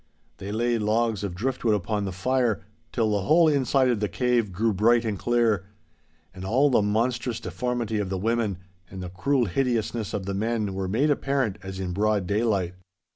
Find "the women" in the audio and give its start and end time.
8.09-8.57